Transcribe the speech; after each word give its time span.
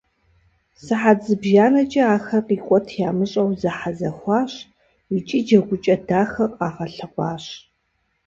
Сыхьэт 0.83 1.19
зыбжанэкӏэ 1.27 2.03
ахэр 2.15 2.41
къикӏуэт 2.47 2.87
ямыщӏэу 3.07 3.49
зэхьэзэхуащ 3.61 4.53
икӏи 5.15 5.39
джэгукӏэ 5.45 5.95
дахэ 6.07 6.45
къагъэлъэгъуащ. 6.55 7.45